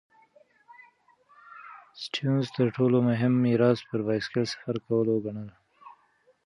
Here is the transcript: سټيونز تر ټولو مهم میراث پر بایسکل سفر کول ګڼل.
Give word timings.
سټيونز 2.01 2.45
تر 2.57 2.67
ټولو 2.75 2.97
مهم 3.09 3.33
میراث 3.43 3.79
پر 3.89 3.99
بایسکل 4.07 4.43
سفر 4.53 4.75
کول 4.85 5.07
ګڼل. 5.23 5.49